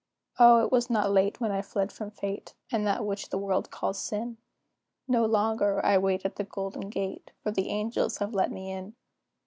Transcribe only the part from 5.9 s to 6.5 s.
wait at the